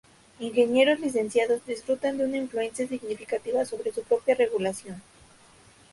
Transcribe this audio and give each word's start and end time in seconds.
Ingenieros 0.39 0.99
licenciados 0.99 1.63
disfrutan 1.67 2.17
de 2.17 2.25
una 2.25 2.37
influencia 2.37 2.87
significativa 2.87 3.63
sobre 3.65 3.93
su 3.93 4.01
propia 4.01 4.33
regulación. 4.33 4.99